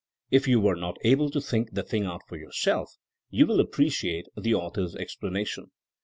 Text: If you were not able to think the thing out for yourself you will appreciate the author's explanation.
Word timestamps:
If 0.31 0.47
you 0.47 0.59
were 0.59 0.75
not 0.75 0.97
able 1.03 1.29
to 1.29 1.39
think 1.39 1.73
the 1.73 1.83
thing 1.83 2.05
out 2.05 2.23
for 2.27 2.35
yourself 2.35 2.95
you 3.29 3.45
will 3.45 3.59
appreciate 3.59 4.25
the 4.35 4.55
author's 4.55 4.95
explanation. 4.95 5.69